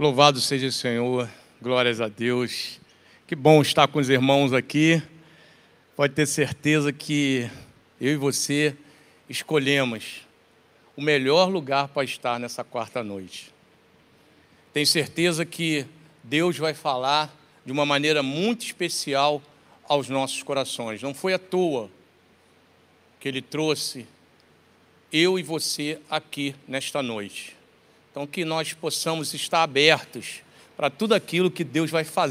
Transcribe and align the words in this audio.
Louvado 0.00 0.40
seja 0.40 0.68
o 0.68 0.70
Senhor, 0.70 1.28
glórias 1.60 2.00
a 2.00 2.06
Deus. 2.06 2.78
Que 3.26 3.34
bom 3.34 3.60
estar 3.60 3.88
com 3.88 3.98
os 3.98 4.08
irmãos 4.08 4.52
aqui. 4.52 5.02
Pode 5.96 6.14
ter 6.14 6.24
certeza 6.24 6.92
que 6.92 7.50
eu 8.00 8.12
e 8.12 8.16
você 8.16 8.76
escolhemos 9.28 10.20
o 10.96 11.02
melhor 11.02 11.50
lugar 11.50 11.88
para 11.88 12.04
estar 12.04 12.38
nessa 12.38 12.62
quarta 12.62 13.02
noite. 13.02 13.52
Tenho 14.72 14.86
certeza 14.86 15.44
que 15.44 15.84
Deus 16.22 16.56
vai 16.56 16.74
falar 16.74 17.36
de 17.66 17.72
uma 17.72 17.84
maneira 17.84 18.22
muito 18.22 18.64
especial 18.64 19.42
aos 19.88 20.08
nossos 20.08 20.44
corações. 20.44 21.02
Não 21.02 21.12
foi 21.12 21.34
à 21.34 21.40
toa 21.40 21.90
que 23.18 23.26
Ele 23.26 23.42
trouxe 23.42 24.06
eu 25.12 25.40
e 25.40 25.42
você 25.42 25.98
aqui 26.08 26.54
nesta 26.68 27.02
noite. 27.02 27.57
Então, 28.10 28.26
que 28.26 28.44
nós 28.44 28.72
possamos 28.72 29.34
estar 29.34 29.62
abertos 29.62 30.42
para 30.76 30.90
tudo 30.90 31.14
aquilo 31.14 31.50
que 31.50 31.64
Deus 31.64 31.90
vai 31.90 32.04
fazer. 32.04 32.26